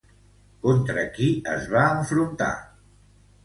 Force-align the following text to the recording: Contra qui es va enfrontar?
Contra 0.63 1.03
qui 1.19 1.29
es 1.53 1.69
va 1.77 1.87
enfrontar? 2.01 2.51